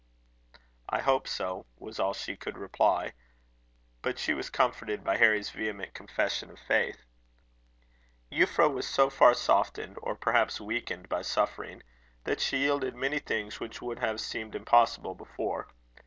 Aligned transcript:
"I 0.89 1.01
hope 1.01 1.27
so," 1.27 1.67
was 1.77 1.99
all 1.99 2.15
she 2.15 2.35
could 2.35 2.57
reply; 2.57 3.13
but 4.01 4.17
she 4.17 4.33
was 4.33 4.49
comforted 4.49 5.03
by 5.03 5.17
Harry's 5.17 5.51
vehement 5.51 5.93
confession 5.93 6.49
of 6.49 6.57
faith. 6.57 7.05
Euphra 8.31 8.67
was 8.67 8.87
so 8.87 9.11
far 9.11 9.35
softened, 9.35 9.99
or 10.01 10.15
perhaps 10.15 10.59
weakened, 10.59 11.07
by 11.07 11.21
suffering, 11.21 11.83
that 12.23 12.41
she 12.41 12.61
yielded 12.63 12.95
many 12.95 13.19
things 13.19 13.59
which 13.59 13.79
would 13.79 13.99
have 13.99 14.19
seemed 14.19 14.55
impossible 14.55 15.13
before. 15.13 15.67